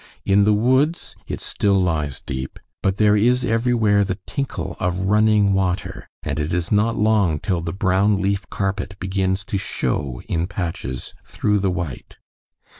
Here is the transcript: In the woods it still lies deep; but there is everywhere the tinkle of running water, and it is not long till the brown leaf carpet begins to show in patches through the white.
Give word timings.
In 0.25 0.45
the 0.45 0.53
woods 0.53 1.15
it 1.27 1.39
still 1.39 1.79
lies 1.79 2.21
deep; 2.21 2.57
but 2.81 2.97
there 2.97 3.15
is 3.15 3.45
everywhere 3.45 4.03
the 4.03 4.17
tinkle 4.25 4.75
of 4.79 4.97
running 4.97 5.53
water, 5.53 6.09
and 6.23 6.39
it 6.39 6.51
is 6.51 6.71
not 6.71 6.95
long 6.95 7.37
till 7.39 7.61
the 7.61 7.71
brown 7.71 8.19
leaf 8.19 8.49
carpet 8.49 8.95
begins 8.99 9.43
to 9.45 9.59
show 9.59 10.19
in 10.27 10.47
patches 10.47 11.13
through 11.23 11.59
the 11.59 11.69
white. 11.69 12.17